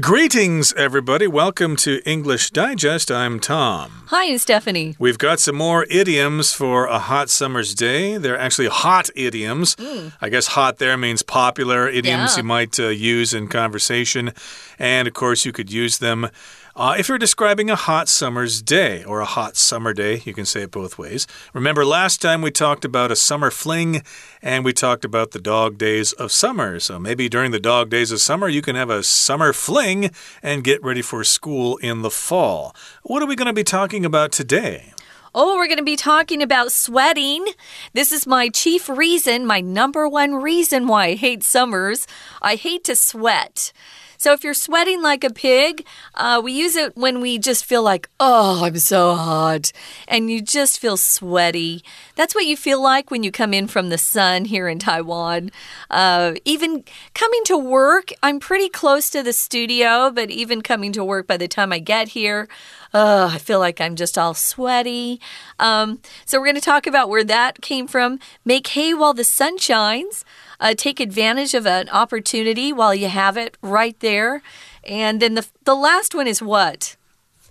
[0.00, 1.26] Greetings, everybody.
[1.26, 3.10] Welcome to English Digest.
[3.10, 4.04] I'm Tom.
[4.06, 4.96] Hi, I'm Stephanie.
[4.98, 8.16] We've got some more idioms for a hot summer's day.
[8.16, 9.76] They're actually hot idioms.
[9.76, 10.14] Mm.
[10.18, 12.36] I guess hot there means popular idioms yeah.
[12.38, 14.32] you might uh, use in conversation.
[14.78, 16.30] And of course, you could use them
[16.74, 20.46] uh, if you're describing a hot summer's day or a hot summer day, you can
[20.46, 21.26] say it both ways.
[21.52, 24.02] Remember, last time we talked about a summer fling
[24.40, 26.80] and we talked about the dog days of summer.
[26.80, 30.10] So maybe during the dog days of summer, you can have a summer fling
[30.42, 32.74] and get ready for school in the fall.
[33.02, 34.94] What are we going to be talking about today?
[35.34, 37.46] Oh, we're going to be talking about sweating.
[37.94, 42.06] This is my chief reason, my number one reason why I hate summers.
[42.42, 43.72] I hate to sweat.
[44.22, 47.82] So if you're sweating like a pig, uh, we use it when we just feel
[47.82, 49.72] like, oh, I'm so hot,
[50.06, 51.82] and you just feel sweaty.
[52.14, 55.50] That's what you feel like when you come in from the sun here in Taiwan.
[55.90, 61.04] Uh, even coming to work, I'm pretty close to the studio, but even coming to
[61.04, 62.48] work by the time I get here,
[62.92, 65.20] uh, I feel like I'm just all sweaty.
[65.58, 68.18] Um, so, we're going to talk about where that came from.
[68.44, 70.24] Make hay while the sun shines.
[70.60, 74.42] Uh, take advantage of an opportunity while you have it right there.
[74.84, 76.96] And then the, the last one is what?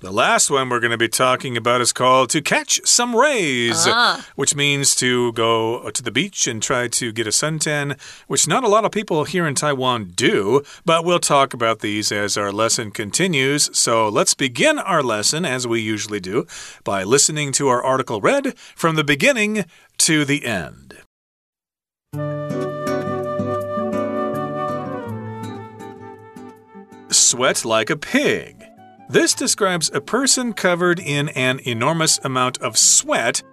[0.02, 3.85] The last one we're going to be talking about is called To Catch Some Rays,
[3.85, 4.27] ah.
[4.35, 8.63] which means to go to the beach and try to get a suntan, which not
[8.63, 10.63] a lot of people here in Taiwan do.
[10.85, 13.69] But we'll talk about these as our lesson continues.
[13.77, 16.47] So let's begin our lesson, as we usually do,
[16.83, 19.66] by listening to our article read from the beginning
[19.99, 20.95] to the end.
[27.11, 28.61] Sweat like a pig.
[29.12, 33.44] This describes a person covered in an enormous amount of sweat.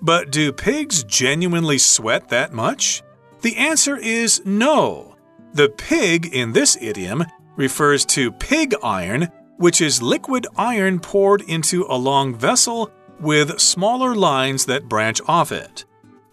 [0.00, 3.02] But do pigs genuinely sweat that much?
[3.40, 5.16] The answer is no.
[5.54, 7.24] The pig in this idiom
[7.56, 14.14] refers to pig iron, which is liquid iron poured into a long vessel with smaller
[14.14, 15.84] lines that branch off it.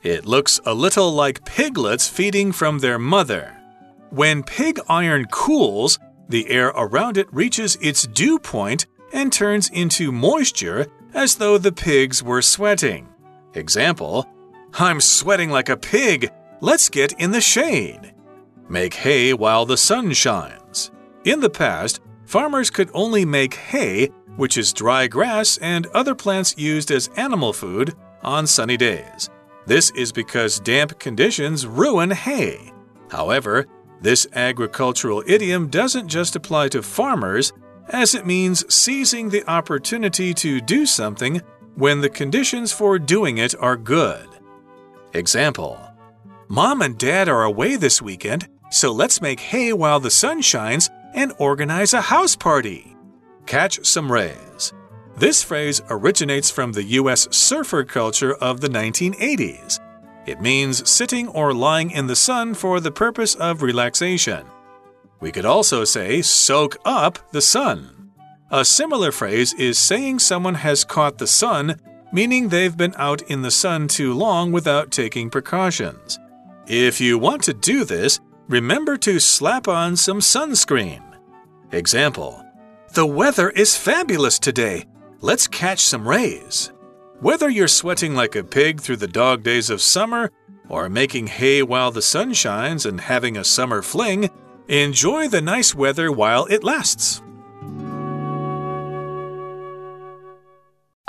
[0.04, 3.58] It looks a little like piglets feeding from their mother.
[4.12, 5.98] When pig iron cools,
[6.30, 11.72] the air around it reaches its dew point and turns into moisture as though the
[11.72, 13.08] pigs were sweating.
[13.54, 14.28] Example
[14.74, 16.30] I'm sweating like a pig.
[16.60, 18.14] Let's get in the shade.
[18.68, 20.92] Make hay while the sun shines.
[21.24, 26.58] In the past, farmers could only make hay, which is dry grass and other plants
[26.58, 27.94] used as animal food,
[28.24, 29.30] on sunny days.
[29.66, 32.74] This is because damp conditions ruin hay.
[33.10, 33.68] However,
[34.02, 37.54] this agricultural idiom doesn't just apply to farmers,
[37.90, 41.42] as it means seizing the opportunity to do something
[41.76, 44.28] when the conditions for doing it are good.
[45.14, 45.80] Example
[46.48, 50.90] Mom and Dad are away this weekend, so let's make hay while the sun shines
[51.14, 52.96] and organize a house party.
[53.46, 54.74] Catch some rays.
[55.18, 59.80] This phrase originates from the US surfer culture of the 1980s.
[60.26, 64.46] It means sitting or lying in the sun for the purpose of relaxation.
[65.20, 68.12] We could also say soak up the sun.
[68.52, 71.80] A similar phrase is saying someone has caught the sun,
[72.12, 76.20] meaning they've been out in the sun too long without taking precautions.
[76.68, 81.02] If you want to do this, remember to slap on some sunscreen.
[81.72, 82.44] Example
[82.94, 84.86] The weather is fabulous today.
[85.22, 86.72] Let's catch some rays.
[87.22, 90.32] Whether you're sweating like a pig through the dog days of summer,
[90.68, 94.30] or making hay while the sun shines and having a summer fling,
[94.68, 97.22] enjoy the nice weather while it lasts.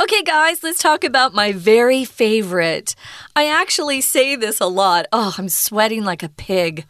[0.01, 2.95] Okay, guys, let's talk about my very favorite.
[3.35, 5.07] I actually say this a lot.
[5.13, 6.87] Oh, I'm sweating like a pig.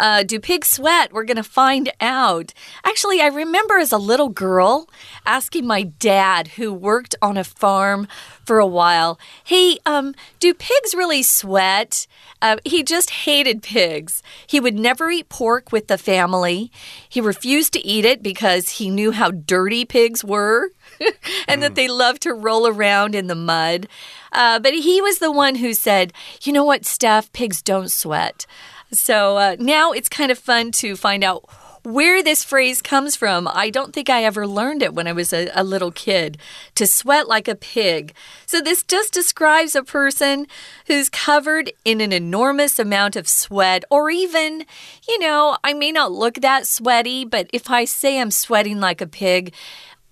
[0.00, 1.12] Uh, do pigs sweat?
[1.12, 2.54] We're going to find out.
[2.84, 4.88] Actually, I remember as a little girl
[5.26, 8.08] asking my dad, who worked on a farm
[8.46, 12.06] for a while, hey, um, do pigs really sweat?
[12.40, 14.22] Uh, he just hated pigs.
[14.46, 16.72] He would never eat pork with the family.
[17.06, 20.70] He refused to eat it because he knew how dirty pigs were
[21.46, 21.60] and mm.
[21.60, 23.86] that they loved to roll around in the mud.
[24.32, 28.46] Uh, but he was the one who said, you know what, Steph, pigs don't sweat.
[28.92, 31.48] So uh, now it's kind of fun to find out
[31.82, 33.48] where this phrase comes from.
[33.48, 36.36] I don't think I ever learned it when I was a, a, little kid
[36.74, 38.12] to sweat like a pig.
[38.46, 40.46] So, this just describes a person
[40.86, 44.66] who's covered in an enormous amount of sweat, or even,
[45.08, 49.00] you know, I may not look that sweaty, but if I say I'm sweating like
[49.00, 49.54] a pig,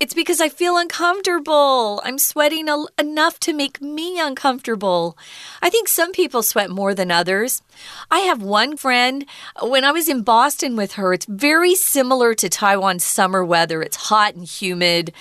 [0.01, 2.01] It's because I feel uncomfortable.
[2.05, 2.69] I'm sweating
[2.99, 5.19] enough to make me uncomfortable.
[5.61, 7.63] I think some people sweat more than others.
[8.09, 12.35] I have one friend, uh, when I was in Boston with her, it's very similar
[12.35, 13.83] to Taiwan's summer weather.
[13.83, 15.13] It's hot and humid.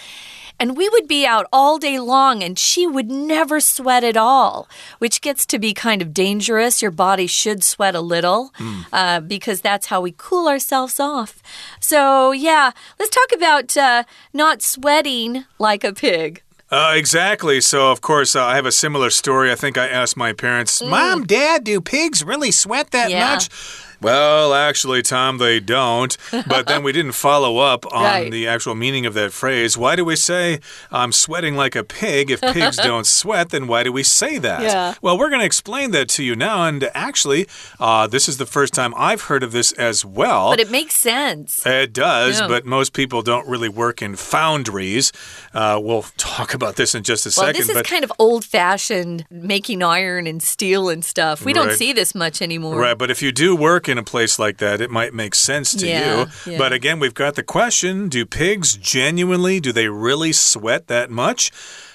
[0.59, 4.67] And we would be out all day long, and she would never sweat at all,
[4.97, 6.81] which gets to be kind of dangerous.
[6.81, 8.85] Your body should sweat a little mm.
[8.91, 11.41] uh, because that's how we cool ourselves off.
[11.79, 16.41] So, yeah, let's talk about uh, not sweating like a pig.
[16.69, 17.61] Uh, exactly.
[17.61, 19.51] So, of course, uh, I have a similar story.
[19.51, 20.89] I think I asked my parents, mm.
[20.89, 23.29] Mom, Dad, do pigs really sweat that yeah.
[23.29, 23.49] much?
[24.01, 26.15] Well, actually, Tom, they don't.
[26.47, 28.31] But then we didn't follow up on right.
[28.31, 29.77] the actual meaning of that phrase.
[29.77, 30.59] Why do we say,
[30.91, 32.29] I'm sweating like a pig?
[32.29, 34.61] If pigs don't sweat, then why do we say that?
[34.61, 34.93] Yeah.
[35.01, 36.65] Well, we're going to explain that to you now.
[36.65, 37.47] And actually,
[37.79, 40.51] uh, this is the first time I've heard of this as well.
[40.51, 41.65] But it makes sense.
[41.65, 42.47] It does, yeah.
[42.47, 45.11] but most people don't really work in foundries.
[45.53, 47.59] Uh, we'll talk about this in just a well, second.
[47.59, 47.85] This is but...
[47.85, 51.43] kind of old fashioned making iron and steel and stuff.
[51.43, 51.67] We right.
[51.67, 52.79] don't see this much anymore.
[52.79, 55.73] Right, but if you do work in a place like that, it might make sense
[55.75, 56.51] to yeah, you.
[56.51, 56.57] Yeah.
[56.57, 61.51] But again, we've got the question do pigs genuinely, do they really sweat that much?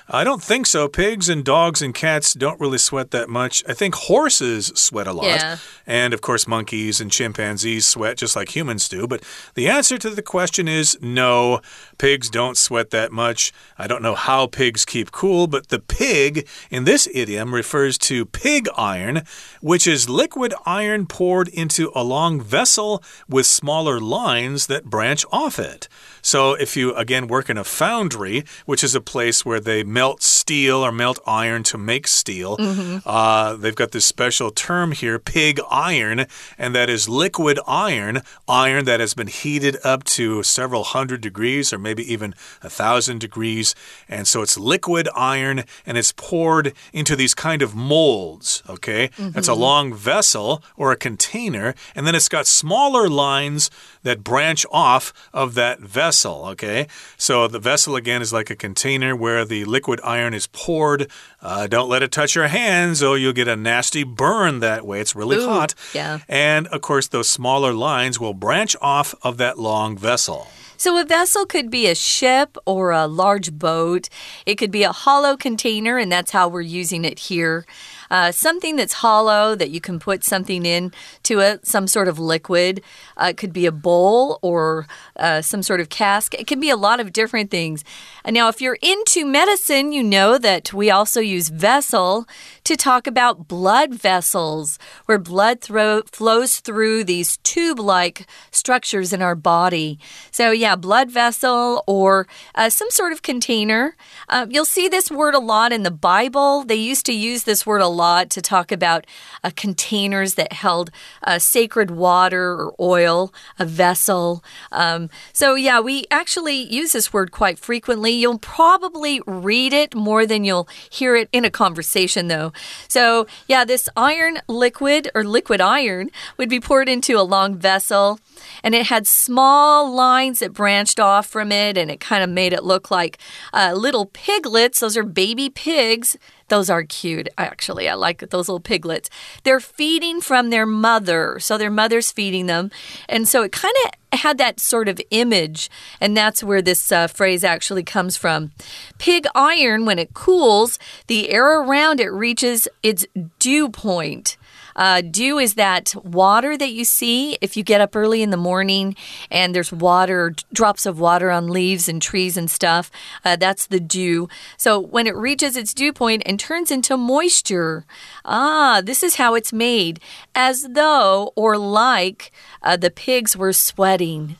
[0.08, 0.88] I don't think so.
[0.88, 3.62] Pigs and dogs and cats don't really sweat that much.
[3.68, 5.26] I think horses sweat a lot.
[5.26, 5.56] Yeah.
[5.86, 9.06] And of course, monkeys and chimpanzees sweat just like humans do.
[9.06, 9.22] But
[9.54, 11.60] the answer to the question is no,
[11.98, 13.52] pigs don't sweat that much.
[13.78, 18.26] I don't know how pigs keep cool, but the pig in this idiom refers to
[18.26, 19.22] pig iron,
[19.60, 25.58] which is liquid iron poured into a long vessel with smaller lines that branch off
[25.58, 25.88] it.
[26.22, 30.22] So if you, again, work in a foundry, which is a place where they melt
[30.22, 33.02] steel or melt iron to make steel, mm -hmm.
[33.04, 36.26] uh, they've got this special term here, pig iron,
[36.58, 41.72] and that is liquid iron, iron that has been heated up to several hundred degrees
[41.72, 43.74] or maybe even a thousand degrees.
[44.08, 49.10] And so it's liquid iron and it's poured into these kind of molds, okay?
[49.18, 49.38] Mm -hmm.
[49.38, 53.70] It's a long vessel or a container, and then it's got smaller lines
[54.02, 56.86] that branch off of that vessel, okay?
[57.16, 61.10] So the vessel, again, is like a container where the liquid iron is poured.
[61.40, 65.00] Uh, don't let it touch your hands, or you'll get a nasty burn that way.
[65.00, 65.74] It's really Ooh, hot.
[65.94, 66.18] Yeah.
[66.28, 70.48] And of course, those smaller lines will branch off of that long vessel.
[70.82, 74.08] So, a vessel could be a ship or a large boat.
[74.46, 77.64] It could be a hollow container, and that's how we're using it here.
[78.12, 80.92] Uh, something that's hollow that you can put something in
[81.22, 82.82] to it, some sort of liquid.
[83.16, 84.86] Uh, it could be a bowl or
[85.16, 86.34] uh, some sort of cask.
[86.34, 87.82] It can be a lot of different things.
[88.22, 92.28] And now, if you're into medicine, you know that we also use vessel
[92.64, 99.34] to talk about blood vessels, where blood flows through these tube like structures in our
[99.34, 99.98] body.
[100.30, 103.96] So, yeah, blood vessel or uh, some sort of container.
[104.28, 106.62] Uh, you'll see this word a lot in the Bible.
[106.62, 109.06] They used to use this word a lot lot to talk about
[109.44, 110.90] uh, containers that held
[111.22, 114.42] uh, sacred water or oil, a vessel.
[114.72, 118.12] Um, so, yeah, we actually use this word quite frequently.
[118.12, 122.52] You'll probably read it more than you'll hear it in a conversation, though.
[122.88, 128.18] So, yeah, this iron liquid or liquid iron would be poured into a long vessel
[128.62, 132.52] and it had small lines that branched off from it, and it kind of made
[132.52, 133.18] it look like
[133.52, 134.80] uh, little piglets.
[134.80, 136.16] Those are baby pigs
[136.52, 137.88] those are cute, actually.
[137.88, 139.08] I like those little piglets.
[139.42, 141.38] They're feeding from their mother.
[141.40, 142.70] So their mother's feeding them.
[143.08, 145.70] And so it kind of had that sort of image.
[145.98, 148.52] And that's where this uh, phrase actually comes from.
[148.98, 153.06] Pig iron, when it cools, the air around it reaches its
[153.38, 154.36] dew point.
[154.76, 158.36] Uh, dew is that water that you see if you get up early in the
[158.36, 158.94] morning
[159.30, 162.90] and there's water, drops of water on leaves and trees and stuff.
[163.24, 164.28] Uh, that's the dew.
[164.56, 167.84] So when it reaches its dew point and turns into moisture,
[168.24, 170.00] ah, this is how it's made,
[170.34, 174.36] as though or like uh, the pigs were sweating.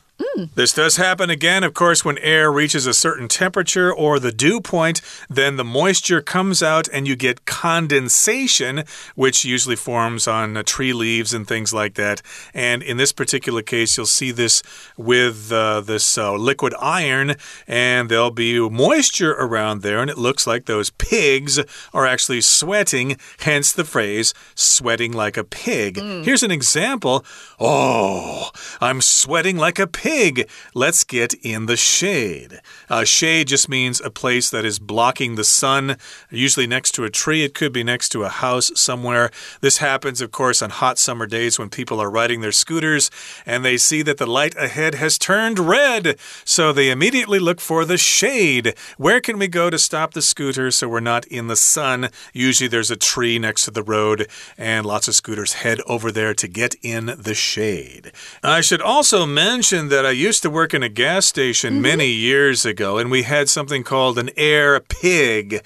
[0.55, 4.61] This does happen again, of course, when air reaches a certain temperature or the dew
[4.61, 4.99] point,
[5.29, 8.83] then the moisture comes out and you get condensation,
[9.15, 12.21] which usually forms on uh, tree leaves and things like that.
[12.53, 14.63] And in this particular case, you'll see this
[14.97, 17.35] with uh, this uh, liquid iron,
[17.67, 21.59] and there'll be moisture around there, and it looks like those pigs
[21.93, 25.97] are actually sweating, hence the phrase sweating like a pig.
[25.97, 26.25] Mm.
[26.25, 27.23] Here's an example.
[27.59, 28.49] Oh,
[28.81, 30.49] I'm sweating like a pig pig.
[30.73, 32.61] Let's get in the shade.
[32.89, 35.97] Uh, shade just means a place that is blocking the sun,
[36.29, 37.43] usually next to a tree.
[37.43, 39.31] It could be next to a house somewhere.
[39.61, 43.11] This happens, of course, on hot summer days when people are riding their scooters
[43.45, 46.17] and they see that the light ahead has turned red.
[46.45, 48.75] So they immediately look for the shade.
[48.97, 52.09] Where can we go to stop the scooter so we're not in the sun?
[52.31, 54.27] Usually there's a tree next to the road,
[54.57, 58.11] and lots of scooters head over there to get in the shade.
[58.41, 61.89] I should also mention that I used to work in a gas station mm -hmm.
[61.89, 65.61] many years ago, and we had something called an air pig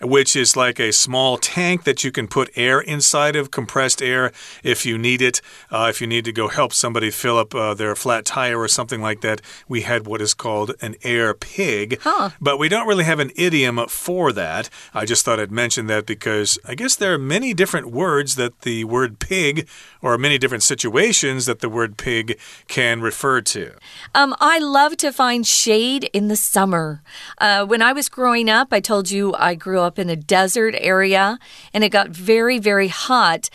[0.00, 4.32] which is like a small tank that you can put air inside of, compressed air,
[4.62, 5.40] if you need it.
[5.70, 8.68] Uh, if you need to go help somebody fill up uh, their flat tire or
[8.68, 11.98] something like that, we had what is called an air pig.
[12.02, 12.30] Huh.
[12.40, 14.70] But we don't really have an idiom for that.
[14.94, 18.62] I just thought I'd mention that because I guess there are many different words that
[18.62, 19.68] the word pig,
[20.02, 22.38] or many different situations that the word pig
[22.68, 23.72] can refer to.
[24.14, 27.02] Um, I love to find shade in the summer.
[27.38, 30.14] Uh, when I was growing up, I told you I grew up up in a
[30.14, 31.36] desert area
[31.74, 33.50] and it got very, very hot.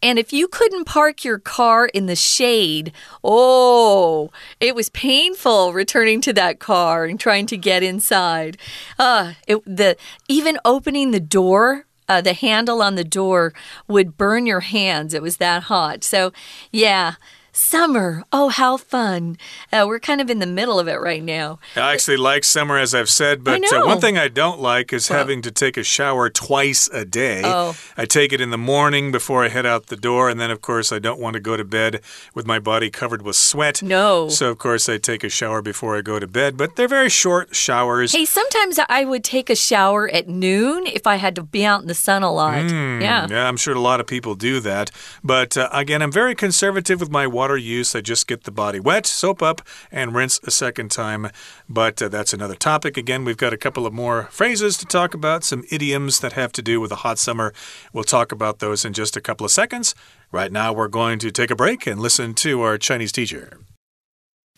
[0.00, 2.92] And if you couldn't park your car in the shade,
[3.24, 4.30] oh,
[4.60, 8.56] it was painful returning to that car and trying to get inside.
[9.00, 9.96] Uh, it, the
[10.28, 13.52] even opening the door uh, the handle on the door
[13.86, 15.14] would burn your hands.
[15.14, 16.02] It was that hot.
[16.02, 16.32] So,
[16.72, 17.14] yeah,
[17.52, 18.24] Summer.
[18.32, 19.36] Oh, how fun.
[19.72, 21.58] Uh, we're kind of in the middle of it right now.
[21.76, 25.10] I actually like summer, as I've said, but uh, one thing I don't like is
[25.10, 27.42] well, having to take a shower twice a day.
[27.44, 27.76] Oh.
[27.96, 30.60] I take it in the morning before I head out the door, and then, of
[30.60, 32.00] course, I don't want to go to bed
[32.34, 33.82] with my body covered with sweat.
[33.82, 34.28] No.
[34.28, 37.08] So, of course, I take a shower before I go to bed, but they're very
[37.08, 38.12] short showers.
[38.12, 41.82] Hey, sometimes I would take a shower at noon if I had to be out
[41.82, 42.62] in the sun a lot.
[42.64, 43.26] Mm, yeah.
[43.28, 44.90] Yeah, I'm sure a lot of people do that.
[45.24, 47.94] But uh, again, I'm very conservative with my water use.
[47.94, 51.30] I just get the body wet, soap up, and rinse a second time.
[51.70, 52.98] But uh, that's another topic.
[52.98, 56.52] Again, we've got a couple of more phrases to talk about, some idioms that have
[56.52, 57.54] to do with a hot summer.
[57.94, 59.94] We'll talk about those in just a couple of seconds.
[60.30, 63.58] Right now, we're going to take a break and listen to our Chinese teacher.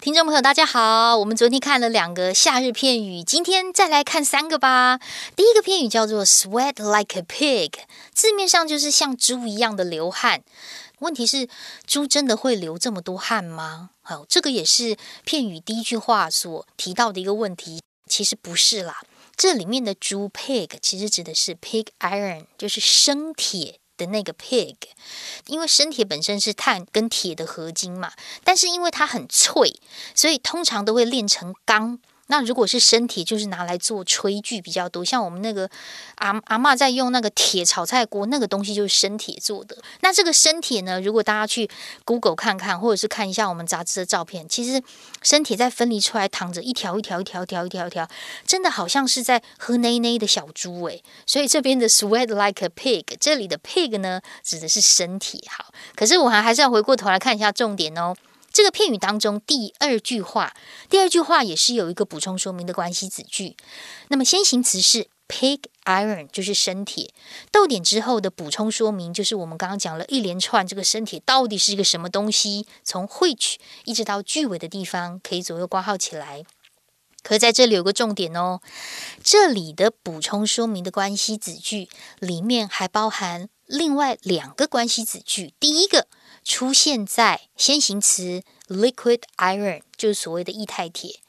[0.02, 1.16] 听众朋友，大家好！
[1.16, 4.98] 我们昨天看了两个夏日片语，今天再来看三个吧。
[5.36, 7.72] 第一个片语叫做 “sweat like a pig”，
[8.12, 10.42] 字面上就是像猪一样的流汗。
[10.98, 11.48] 问题是，
[11.86, 13.90] 猪真的会流这么多汗吗？
[14.02, 17.80] 好，这个也是片语第一句话所提到的一个问题。
[18.08, 19.02] 其实不是啦，
[19.36, 24.76] 这里面的猪 pig 其实指的是 pig iron，就是生铁的那个 pig。
[25.46, 28.12] 因为生铁本身是碳跟铁的合金嘛，
[28.44, 29.80] 但是因为它很脆，
[30.14, 31.98] 所以通常都会炼成钢。
[32.32, 35.68] 那如果是生铁，就是拿来做炊具比较多，像我们那个
[36.14, 39.76] 阿阿妈在用那个铁炒菜锅，那个东西就是生铁做的。
[40.00, 41.68] 那这个生铁呢，如果大家去
[42.06, 44.82] Google 看看，或者是看一下我们杂志的照片，其实
[45.20, 48.08] 生铁在分离出来，躺着一条一条一条一条一条一条，
[48.46, 51.04] 真的好像是在喝奶奶的小猪诶。
[51.26, 55.46] 所以这边的 sweat like a pig，这里的 pig 呢，指的是身体。
[55.50, 58.14] 好，可是我还还是要回过头来看一下重点哦。
[58.52, 60.54] 这个片语当中第二句话，
[60.90, 63.56] 第二句话也是有一个补充说明的关系子句。
[64.08, 67.14] 那么先行词是 pig iron，就是生铁。
[67.50, 73.54] 逗点之后的补充说明，就是我们刚刚讲了一连串这个生铁到底是一个什么东西，从 which
[73.84, 76.44] 一直到句尾的地方可以左右挂号起来。
[77.22, 78.60] 可在这里有个重点哦，
[79.22, 86.08] 这里的补充说明的关系子句里面还包含另外两个关系子句，第一个。
[86.44, 91.20] 出现在先行词 liquid iron，就是所谓的液态铁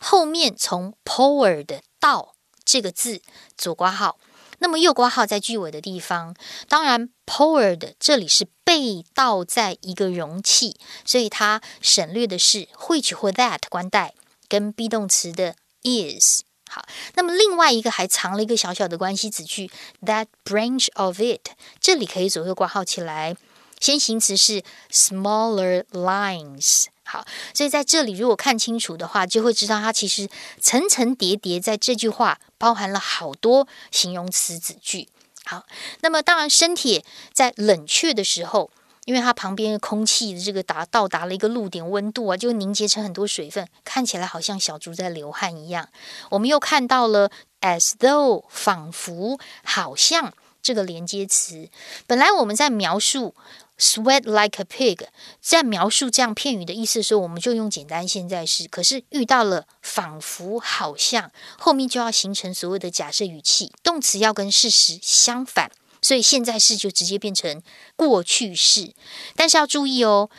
[0.00, 3.22] 后面，从 poured 到这个字
[3.56, 4.18] 左挂号，
[4.58, 6.34] 那么右挂号在句尾的地方。
[6.68, 14.14] 当然，poured 这里是被倒在一个容器，所以它省略的是 which 或 that 关带
[14.48, 16.42] 跟 be 动词的 is。
[16.68, 19.70] 好，那么另外一个还藏了一个小小的关系子句
[20.02, 23.36] that branch of it，这里可以左右挂号起来。
[23.78, 30.28] 先行词是 smaller lines，好，所以在这里如果看清楚的话，就会知道它其实
[30.60, 35.08] 层层叠叠，在这句话包含了好多形容词子句。
[35.44, 35.64] 好，
[36.00, 38.70] 那么当然，生铁在冷却的时候，
[39.04, 45.88] 因为它旁边的空气的这个达到达了一个露点温度啊，就凝结成很多水分，看起来好像小猪在流汗一样。
[46.30, 47.30] 我们又看到了
[47.60, 51.68] as though，仿佛，好像这个连接词，
[52.08, 53.34] 本来我们在描述。
[53.78, 55.06] Sweat like a pig，
[55.40, 58.66] 在描述这样片语的意思的时候，我们就用简单现在式。
[58.68, 67.62] 可是遇到了仿佛、好像，后面就要形成所谓的假设语气，动词要跟事实相反，所以现在式就直接变成
[67.96, 68.94] 过去式。
[69.34, 70.30] 但是要注意哦，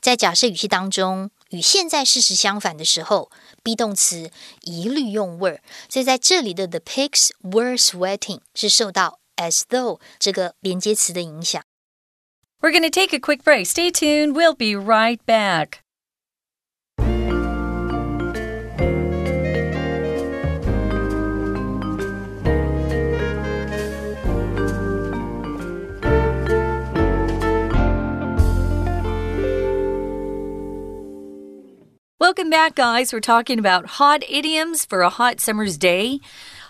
[0.00, 3.30] 在假设语气当中，与现在事实相反的时候
[3.62, 4.30] ，be 动词
[4.62, 5.58] 一律用 were。
[5.90, 11.62] 所以在这里的 the pigs were sweating 是受到 as though 这个连接词的影响。
[12.62, 13.66] We're going to take a quick break.
[13.66, 14.34] Stay tuned.
[14.34, 15.82] We'll be right back.
[32.18, 33.12] Welcome back, guys.
[33.12, 36.20] We're talking about hot idioms for a hot summer's day.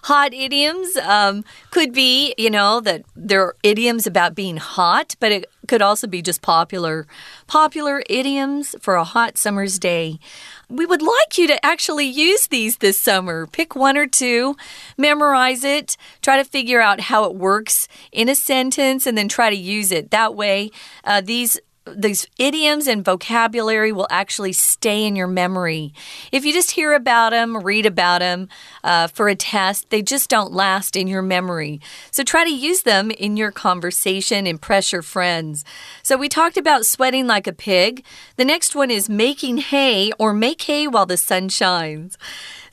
[0.07, 5.33] Hot idioms um, could be, you know, that there are idioms about being hot, but
[5.33, 7.09] it could also be just popular,
[7.49, 10.21] popular idioms for a hot summer's day.
[10.69, 13.49] We would like you to actually use these this summer.
[13.49, 14.57] Pick one or two,
[14.97, 19.51] memorize it, try to figure out how it works in a sentence, and then try
[19.51, 20.13] to use it.
[20.13, 20.71] That way,
[21.03, 21.59] uh, these
[21.95, 25.93] these idioms and vocabulary will actually stay in your memory.
[26.33, 28.49] If you just hear about them, read about them
[28.83, 31.81] uh, for a test, they just don't last in your memory.
[32.11, 35.65] So try to use them in your conversation, impress your friends.
[36.03, 38.05] So we talked about sweating like a pig.
[38.37, 42.19] The next one is making hay or make hay while the sun shines.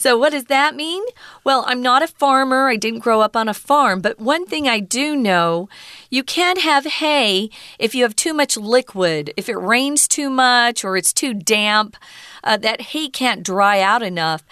[0.04, 1.02] So, what does that mean?
[1.46, 2.68] Well, I'm not a farmer.
[2.68, 4.02] I didn't grow up on a farm.
[4.02, 5.70] But one thing I do know
[6.10, 9.34] you can't have hay if you have too much liquid.
[9.38, 11.96] If it rains too much or it's too damp,
[12.44, 14.44] uh, that hay can't dry out enough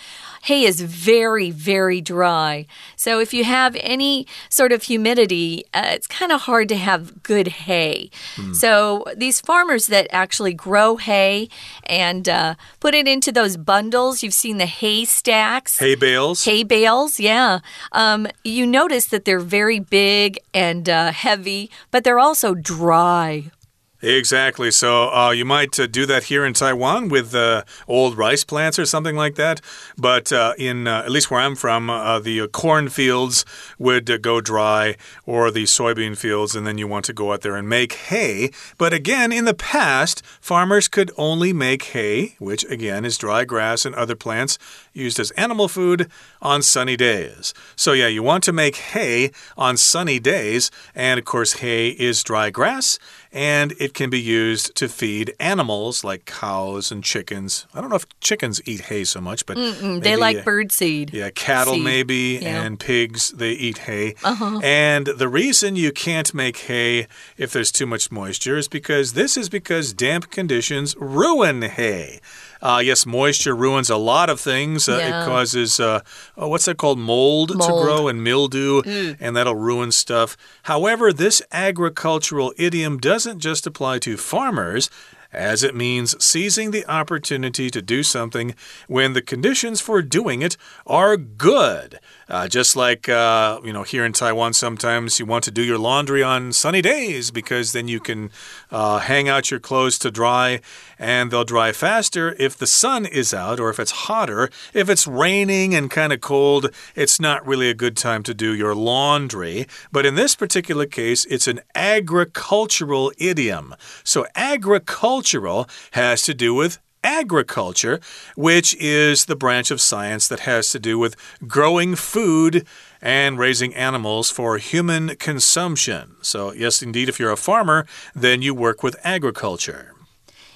[0.42, 2.66] hay is very, very dry.
[2.96, 7.24] So if you have any sort of humidity, uh, it's kind of hard to have
[7.24, 8.10] good hay.
[8.36, 8.56] Mm.
[8.56, 11.50] So these farmers that actually grow hay
[11.84, 16.64] and uh, put it into those bundles, you've seen the hay stacks, hay bales, hay
[16.64, 17.60] bales, yeah.
[17.92, 23.52] Um, you notice that they're very big and uh, heavy, but they're also dry.
[24.01, 24.72] Exactly.
[24.72, 28.79] So uh, you might uh, do that here in Taiwan with uh, old rice plants
[28.79, 29.62] or something like that.
[29.98, 33.46] But uh, in uh, at least where I'm from, uh, the corn fields
[33.77, 37.55] would go dry, or the soybean fields, and then you want to go out there
[37.55, 38.50] and make hay.
[38.77, 43.86] But again, in the past, farmers could only make hay, which again is dry grass
[43.86, 44.58] and other plants
[44.93, 46.10] used as animal food
[46.41, 47.53] on sunny days.
[47.75, 52.24] So yeah, you want to make hay on sunny days, and of course, hay is
[52.24, 52.98] dry grass
[53.34, 57.66] and it can be used to feed animals like cows and chickens.
[57.74, 60.44] I don't know if chickens eat hay so much, but mm -mm, they like uh,
[60.44, 61.14] bird seed.
[61.14, 61.84] Yeah, cattle seed.
[61.84, 62.66] maybe, yeah.
[62.66, 64.16] and pigs, they eat hay.
[64.24, 64.64] Uh -huh.
[64.64, 69.38] And the reason you can't make hay if there's too much moisture is because this
[69.38, 72.20] is because damp conditions ruin hay.
[72.62, 74.88] Uh, yes, moisture ruins a lot of things.
[74.88, 75.24] Uh, yeah.
[75.24, 76.02] It causes, uh,
[76.38, 77.00] oh, what's that called?
[77.00, 79.18] Mold, Mold, to grow and mildew, mm.
[79.20, 80.38] and that'll ruin stuff.
[80.64, 84.90] However, this agricultural idiom doesn't just apply to farmers
[85.34, 88.56] as it means seizing the opportunity to do something
[88.88, 92.00] when the conditions for doing it are good.
[92.31, 95.77] Uh, just like, uh, you know, here in Taiwan, sometimes you want to do your
[95.77, 98.31] laundry on sunny days because then you can
[98.72, 100.61] uh, hang out your clothes to dry
[100.98, 104.50] and they'll dry faster if the sun is out or if it's hotter.
[104.74, 108.55] If it's raining and kind of cold, it's not really a good time to do
[108.55, 109.67] your laundry.
[109.91, 113.75] But in this particular case, it's an agricultural idiom.
[114.05, 118.00] So, agricultural has to do with agriculture,
[118.35, 121.16] which is the branch of science that has to do with
[121.48, 122.66] growing food
[123.01, 126.16] and raising animals for human consumption.
[126.22, 127.85] So, yes, indeed, if you're a farmer,
[128.16, 129.94] then you work with agriculture.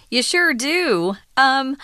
[0.10, 1.15] You sure do.
[1.36, 1.77] Um,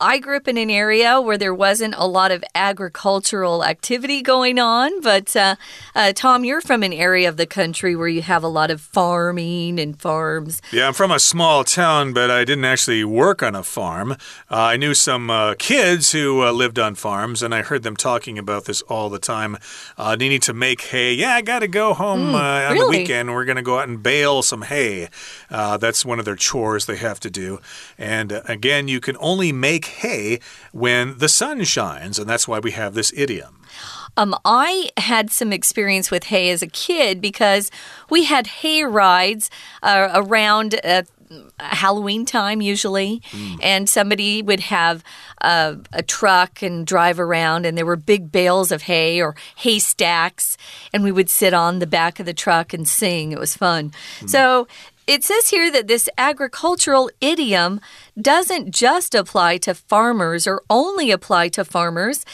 [0.00, 4.58] I grew up in an area where there wasn't a lot of agricultural activity going
[4.58, 5.56] on, but uh,
[5.94, 8.80] uh, Tom, you're from an area of the country where you have a lot of
[8.80, 10.62] farming and farms.
[10.72, 14.12] Yeah, I'm from a small town, but I didn't actually work on a farm.
[14.12, 14.16] Uh,
[14.50, 18.38] I knew some uh, kids who uh, lived on farms, and I heard them talking
[18.38, 19.58] about this all the time.
[19.98, 21.12] Uh, needing to make hay.
[21.12, 22.96] Yeah, I got to go home mm, on really?
[22.96, 23.34] the weekend.
[23.34, 25.10] We're going to go out and bale some hay.
[25.50, 27.60] that's one of their chores they have to do.
[27.98, 30.40] And again, you can only make hay
[30.72, 33.60] when the sun shines, and that's why we have this idiom.
[34.16, 37.70] Um, I had some experience with hay as a kid because
[38.08, 39.50] we had hay rides
[39.82, 40.80] uh, around.
[40.84, 41.02] Uh,
[41.60, 43.58] Halloween time usually, mm.
[43.62, 45.04] and somebody would have
[45.40, 50.56] a, a, truck and drive around, and there were big bales of hay or haystacks,
[50.92, 53.30] and we would sit on the back of the truck and sing.
[53.30, 53.92] It was fun.
[54.18, 54.28] Mm.
[54.28, 54.66] So
[55.10, 57.80] it says here that this agricultural idiom
[58.16, 62.24] doesn't just apply to farmers or only apply to farmers.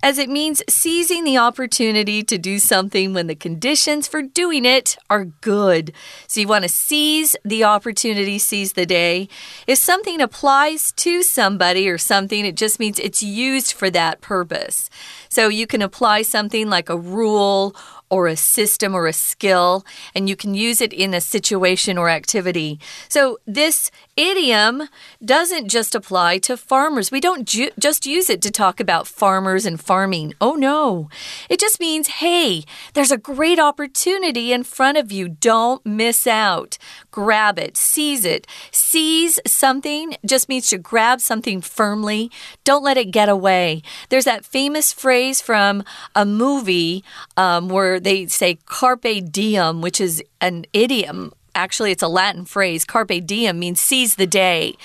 [0.00, 4.96] as it means seizing the opportunity to do something when the conditions for doing it
[5.10, 5.92] are good.
[6.28, 9.28] So you want to seize the opportunity, seize the day.
[9.66, 14.88] If something applies to somebody or something, it just means it's used for that purpose.
[15.28, 17.74] So you can apply something like a rule
[18.10, 22.08] or a system or a skill, and you can use it in a situation or
[22.08, 22.78] activity.
[23.08, 24.88] So, this idiom
[25.24, 27.10] doesn't just apply to farmers.
[27.10, 30.34] We don't ju just use it to talk about farmers and farming.
[30.40, 31.08] Oh, no.
[31.48, 35.28] It just means, hey, there's a great opportunity in front of you.
[35.28, 36.78] Don't miss out.
[37.18, 38.46] Grab it, seize it.
[38.70, 42.30] Seize something just means to grab something firmly.
[42.62, 43.82] Don't let it get away.
[44.08, 45.82] There's that famous phrase from
[46.14, 47.02] a movie
[47.36, 52.84] um, where they say carpe diem, which is an idiom Actually, it's a Latin phrase.
[52.84, 54.76] Carpe diem means seize the day.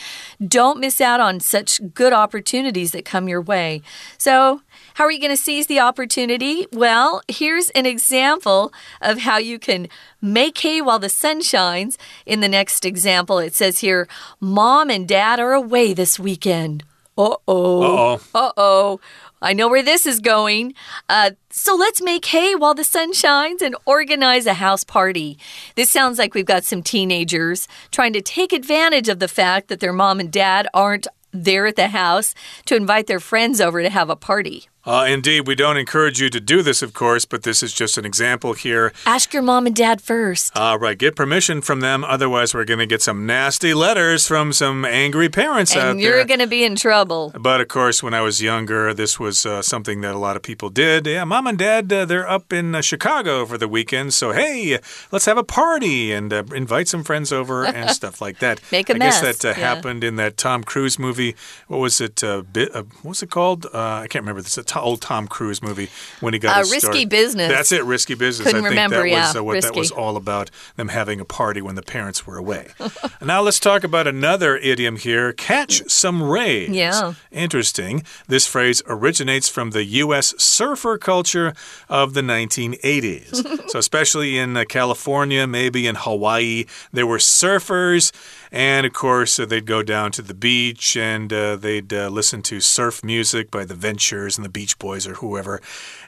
[0.45, 3.83] Don't miss out on such good opportunities that come your way.
[4.17, 4.61] So,
[4.95, 6.65] how are you going to seize the opportunity?
[6.71, 9.87] Well, here's an example of how you can
[10.19, 11.99] make hay while the sun shines.
[12.25, 14.07] In the next example, it says here,
[14.39, 16.83] Mom and Dad are away this weekend.
[17.15, 17.83] Uh oh.
[17.83, 18.19] Uh oh.
[18.33, 18.99] Uh oh.
[19.43, 20.73] I know where this is going.
[21.09, 25.37] Uh, so let's make hay while the sun shines and organize a house party.
[25.75, 29.81] This sounds like we've got some teenagers trying to take advantage of the fact that
[29.81, 32.33] their mom and dad aren't there at the house
[32.65, 34.69] to invite their friends over to have a party.
[34.85, 37.97] Uh, indeed, we don't encourage you to do this, of course, but this is just
[37.97, 38.91] an example here.
[39.05, 40.57] Ask your mom and dad first.
[40.57, 42.03] All uh, right, get permission from them.
[42.03, 46.17] Otherwise, we're going to get some nasty letters from some angry parents and out there.
[46.17, 47.31] You're going to be in trouble.
[47.39, 50.41] But of course, when I was younger, this was uh, something that a lot of
[50.41, 51.07] people did.
[51.07, 54.79] Yeah, mom and dad, uh, they're up in uh, Chicago for the weekend, so hey,
[55.13, 58.59] let's have a party and uh, invite some friends over and stuff like that.
[58.69, 59.21] Make a I mess.
[59.21, 59.75] guess that yeah.
[59.75, 61.37] happened in that Tom Cruise movie.
[61.67, 62.21] What was it?
[62.51, 63.65] Bit, what was it called?
[63.73, 64.41] I can't remember.
[64.41, 67.09] This old Tom Cruise movie when he got uh, his risky start.
[67.09, 67.49] business.
[67.49, 68.47] That's it, risky business.
[68.47, 69.69] Couldn't I think remember, that was yeah, uh, what risky.
[69.71, 70.49] that was all about.
[70.75, 72.69] Them having a party when the parents were away.
[73.21, 76.69] now let's talk about another idiom here: catch some rays.
[76.69, 78.03] Yeah, interesting.
[78.27, 80.33] This phrase originates from the U.S.
[80.37, 81.53] surfer culture
[81.89, 83.69] of the 1980s.
[83.69, 88.11] so especially in uh, California, maybe in Hawaii, there were surfers.
[88.51, 92.43] And of course, uh, they'd go down to the beach and uh, they'd uh, listen
[92.43, 95.61] to surf music by the Ventures and the Beach Boys or whoever.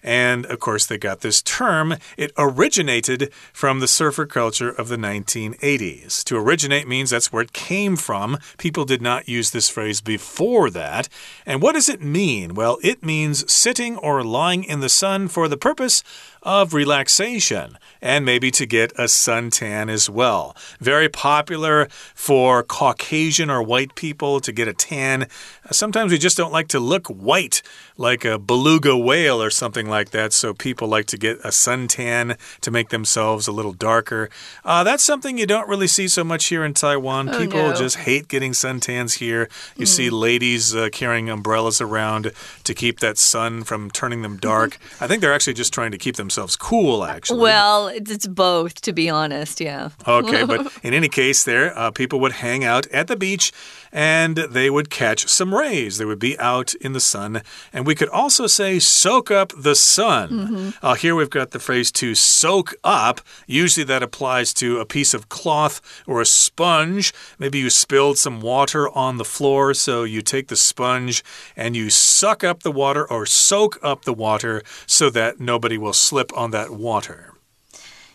[0.04, 1.96] And of course, they got this term.
[2.18, 6.24] It originated from the surfer culture of the 1980s.
[6.26, 8.38] To originate means that's where it came from.
[8.58, 11.10] People did not use this phrase before that.
[11.46, 12.54] And what does it mean?
[12.54, 16.04] Well, it means sitting or lying in the sun for the purpose
[16.46, 20.56] of relaxation and maybe to get a suntan as well.
[20.80, 25.28] Very popular for Caucasian or white people to get a tan.
[25.72, 27.64] Sometimes we just don't like to look white
[27.98, 32.38] like a beluga whale or something like that, so people like to get a suntan
[32.62, 34.30] to make themselves a little darker.
[34.64, 37.30] Uh, that's something you don't really see so much here in Taiwan.
[37.30, 37.74] Oh, people no.
[37.74, 39.50] just hate getting suntans here.
[39.76, 39.88] You mm.
[39.88, 42.32] see ladies uh, carrying umbrellas around
[42.64, 44.78] to keep that sun from turning them dark.
[45.02, 47.42] I think they're actually just trying to keep themselves cool, actually.
[47.42, 49.90] Well, it's both, to be honest, yeah.
[50.08, 53.52] okay, but in any case, there, uh, people would hang out at the beach
[53.96, 55.98] and they would catch some rays.
[55.98, 57.42] They would be out in the sun.
[57.72, 60.30] And we could also say soak up the sun.
[60.30, 60.74] Mm -hmm.
[60.84, 63.22] uh, here we've got the phrase to soak up.
[63.48, 67.14] Usually that applies to a piece of cloth or a sponge.
[67.38, 71.24] Maybe you spilled some water on the floor, so you take the sponge
[71.56, 75.94] and you suck up the water or soak up the water so that nobody will
[75.94, 77.34] slip on that water.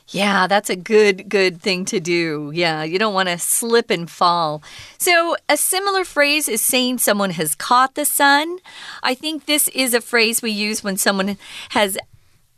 [0.09, 2.51] Yeah, that's a good, good thing to do.
[2.53, 4.61] Yeah, you don't want to slip and fall.
[4.99, 8.59] So, a similar phrase is saying someone has caught the sun.
[9.05, 11.39] I think this is a phrase we use when someone
[11.71, 11.97] has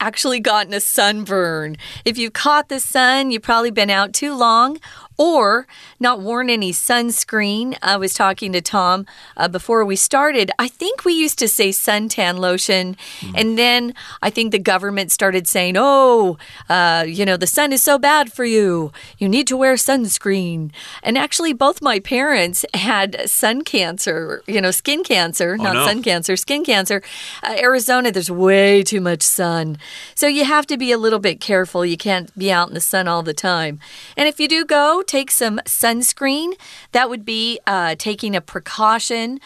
[0.01, 1.77] actually gotten a sunburn.
[2.07, 4.79] If you've caught the sun, you've probably been out too long
[5.17, 5.67] or
[6.01, 7.77] not worn any sunscreen.
[7.83, 10.51] I was talking to Tom uh, before we started.
[10.59, 13.33] I think we used to say suntan lotion, mm.
[13.35, 17.83] and then I think the government started saying, oh, uh, you know, the sun is
[17.83, 18.93] so bad for you.
[19.19, 20.71] You need to wear sunscreen.
[21.03, 25.87] And actually, both my parents had sun cancer, you know, skin cancer, oh, not no.
[25.87, 27.03] sun cancer, skin cancer.
[27.43, 29.79] Uh, Arizona, there's way too much sun.
[30.15, 31.85] So you have to be a little bit careful.
[31.85, 33.81] You can't be out in the sun all the time.
[34.17, 36.55] And if you do go, take some sunscreen.
[36.93, 39.41] That would be uh, taking a precaution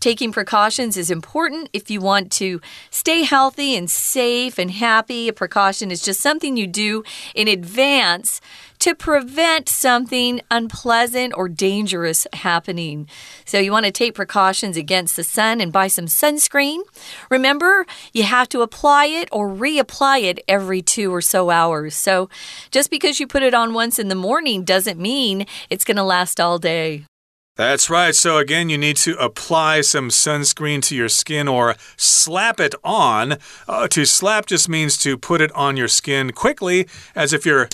[0.00, 5.28] Taking precautions is important if you want to stay healthy and safe and happy.
[5.28, 7.02] A precaution is just something you do
[7.34, 8.40] in advance
[8.78, 13.08] to prevent something unpleasant or dangerous happening.
[13.44, 16.82] So, you want to take precautions against the sun and buy some sunscreen.
[17.28, 21.96] Remember, you have to apply it or reapply it every two or so hours.
[21.96, 22.30] So,
[22.70, 26.04] just because you put it on once in the morning doesn't mean it's going to
[26.04, 27.04] last all day.
[27.58, 28.14] That's right.
[28.14, 33.38] So, again, you need to apply some sunscreen to your skin or slap it on.
[33.66, 37.68] Uh, to slap just means to put it on your skin quickly, as if you're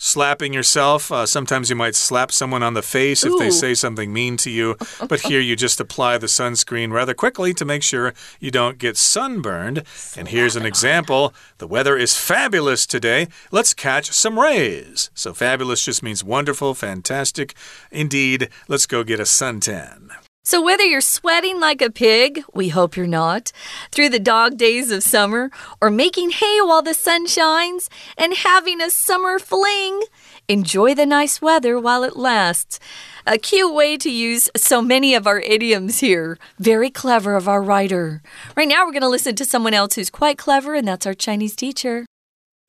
[0.00, 1.12] slapping yourself.
[1.12, 4.50] Uh, sometimes you might slap someone on the face if they say something mean to
[4.50, 4.76] you.
[5.06, 8.96] But here you just apply the sunscreen rather quickly to make sure you don't get
[8.96, 9.84] sunburned.
[10.16, 13.28] and here's an example the weather is fabulous today.
[13.52, 15.10] Let's catch some rays.
[15.14, 17.54] So, fabulous just means wonderful, fantastic.
[17.90, 20.10] Indeed, let's go get a suntan.
[20.50, 23.52] So, whether you're sweating like a pig, we hope you're not,
[23.92, 25.48] through the dog days of summer,
[25.80, 30.02] or making hay while the sun shines and having a summer fling,
[30.48, 32.80] enjoy the nice weather while it lasts.
[33.28, 36.36] A cute way to use so many of our idioms here.
[36.58, 38.20] Very clever of our writer.
[38.56, 41.14] Right now, we're going to listen to someone else who's quite clever, and that's our
[41.14, 42.06] Chinese teacher.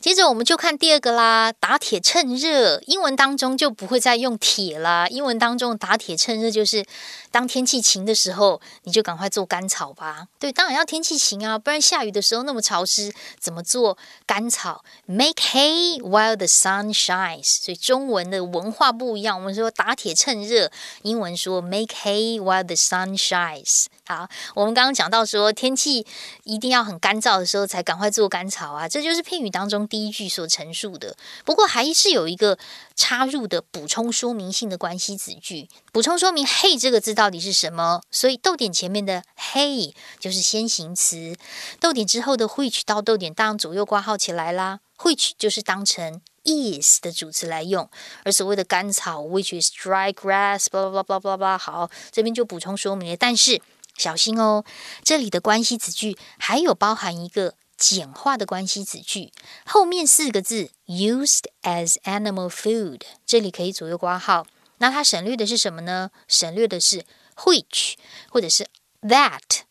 [0.02, 2.82] 接着我们就看第二个啦，打铁趁热。
[2.88, 6.84] 英文当中就不会再用铁啦，英文当中打铁趁热就是
[7.30, 10.26] 当天气晴的时候，你就赶快做干草吧。
[10.40, 17.64] 对，当然要天气晴啊，不然下雨的时候那么潮湿，怎么做干草？Make hay while the sun shines。
[17.64, 20.72] 所以中文的文化不一样，我们说打铁趁热，
[21.04, 23.86] 英文说 make hay while the sun shines。
[24.12, 26.06] 好，我们刚刚讲到说天气
[26.44, 29.88] 一定要很干燥的时候才赶快做干草啊，这就是片语当中。
[29.88, 32.58] 第一句所陈述的，不过还是有一个
[32.94, 38.02] 插入的补充说明性的关系子句，补充说明 “hey” 这个字到底是什么。
[38.12, 41.38] 所以逗点前面的 “hey” 就是先行词，
[41.80, 47.90] 逗点之后的 “which” 到逗点当左右挂号起来啦，“which” 就是当成 “is” 的主词来用。
[48.24, 51.58] 而所谓的干草，“which is dry grass”，blah blah blah blah blah。
[51.58, 53.62] 好，这边就补充说明了，但是
[53.98, 54.64] 小心哦，
[55.04, 57.56] 这里的关系子句还有包含一个。
[57.78, 59.32] 简化的关系子句
[59.66, 64.46] 后面四个字 used as animal food，这里可以左右挂号。
[64.78, 66.12] 那它省略的是什么呢？
[66.28, 67.04] 省略的是
[67.38, 67.96] which
[68.30, 68.68] 或者是
[69.02, 69.62] that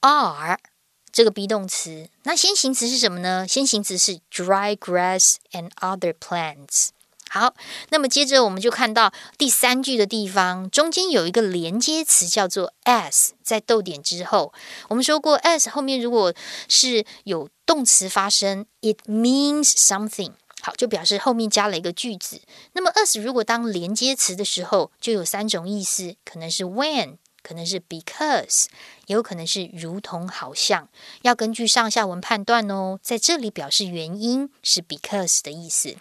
[0.00, 0.58] are
[1.10, 2.10] 这个 be 动词。
[2.24, 3.48] 那先行词是什么呢？
[3.48, 6.88] 先行词是 dry grass and other plants。
[7.32, 7.54] 好，
[7.90, 14.52] 那么接着我们就看到第三句的地方，中间有一个连接词叫做 as，在逗点之后，
[14.88, 16.34] 我们说过 as 后面如果
[16.68, 22.40] 是有动词发生，it means something，好，就表示后面加了一个句子。
[22.72, 28.66] 那么 as 如果当连接词的时候，就有三种意思，可能是 when，可能是 because，
[29.06, 30.88] 也有可能是如同、好像，
[31.22, 32.98] 要根据上下文判断哦。
[33.00, 35.94] 在这里表示原因是 because 的意思。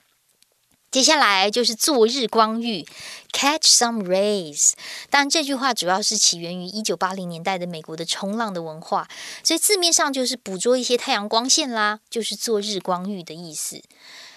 [0.92, 2.84] 接下来就是做日光浴
[3.32, 4.72] ，catch some rays。
[5.12, 9.08] 当然，这句话主要是起源于一九八零年代的美国的冲浪的文化，
[9.44, 13.84] 所以字面上就是捕捉一些太阳光线啦，就是做日光浴的意思。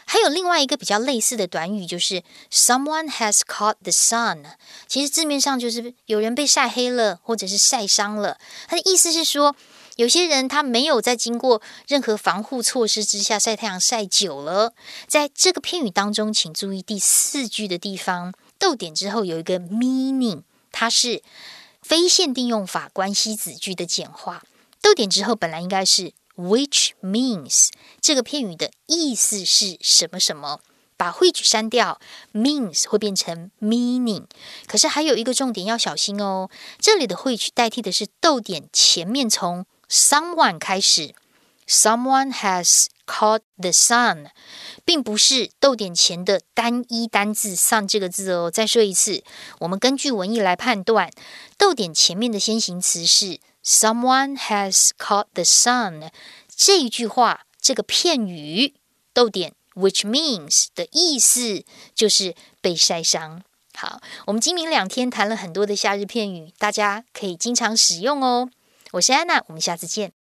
[0.04, 4.44] 还有另外一个比较类似的短语，就是 someone has caught the sun。
[4.86, 8.36] 其实字面上就是有人被晒黑了，或者是晒伤了。
[8.68, 9.56] 它的意思是说。
[9.96, 14.74] 有些人他没有在经过任何防护措施之下晒太阳晒久了，
[15.06, 21.22] 在这个片语当中，请注意第四句的地方，逗点之后有一个 meaning，它是
[21.82, 24.42] 非限定用法关系子句的简化。
[24.80, 27.68] 逗点之后本来应该是 which means，
[28.00, 30.60] 这个片语的意思是什么什么，
[30.96, 32.00] 把 which 删掉
[32.32, 34.24] ，means 会变成 meaning。
[34.66, 36.48] 可是还有一个重点要小心哦，
[36.80, 41.14] 这里的 which 代替的是逗点前面从 someone 开始
[41.68, 44.30] ，someone has caught the sun，
[44.86, 48.50] 并不是逗点前的单一单字 sun 这个字哦。
[48.50, 49.22] 再说一次，
[49.58, 51.10] 我们根据文意来判断，
[51.58, 56.10] 逗点前面的先行词是 someone has caught the sun。
[56.48, 58.74] 这一句话，这个片语
[59.12, 63.42] 逗点 which means 的意思就是被晒伤。
[63.74, 68.48] 好，我们今明两天谈了很多的夏日片语，大家可以经常使用哦。
[68.91, 70.13] 我是安娜，我们下次见。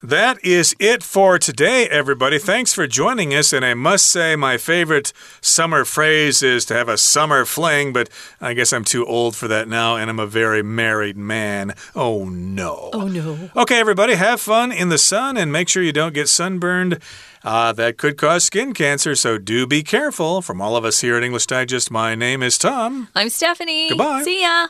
[0.00, 2.38] That is it for today, everybody.
[2.38, 3.52] Thanks for joining us.
[3.52, 8.08] And I must say, my favorite summer phrase is to have a summer fling, but
[8.40, 11.74] I guess I'm too old for that now, and I'm a very married man.
[11.96, 12.90] Oh, no.
[12.92, 13.50] Oh, no.
[13.56, 17.00] Okay, everybody, have fun in the sun and make sure you don't get sunburned.
[17.42, 20.42] Uh, that could cause skin cancer, so do be careful.
[20.42, 23.08] From all of us here at English Digest, my name is Tom.
[23.16, 23.88] I'm Stephanie.
[23.88, 24.22] Goodbye.
[24.22, 24.68] See ya.